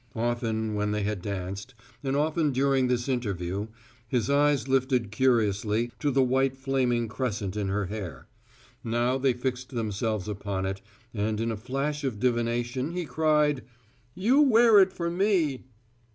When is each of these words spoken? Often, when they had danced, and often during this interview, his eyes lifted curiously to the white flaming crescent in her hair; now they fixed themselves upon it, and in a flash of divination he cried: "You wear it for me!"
Often, 0.15 0.73
when 0.73 0.89
they 0.93 1.03
had 1.03 1.21
danced, 1.21 1.75
and 2.03 2.15
often 2.15 2.51
during 2.51 2.87
this 2.87 3.07
interview, 3.07 3.67
his 4.07 4.31
eyes 4.31 4.67
lifted 4.67 5.11
curiously 5.11 5.91
to 5.99 6.09
the 6.09 6.23
white 6.23 6.57
flaming 6.57 7.07
crescent 7.07 7.55
in 7.55 7.67
her 7.67 7.85
hair; 7.85 8.27
now 8.83 9.19
they 9.19 9.33
fixed 9.33 9.69
themselves 9.69 10.27
upon 10.27 10.65
it, 10.65 10.81
and 11.13 11.39
in 11.39 11.51
a 11.51 11.55
flash 11.55 12.03
of 12.03 12.19
divination 12.19 12.93
he 12.93 13.05
cried: 13.05 13.61
"You 14.15 14.41
wear 14.41 14.79
it 14.79 14.91
for 14.91 15.11
me!" 15.11 15.65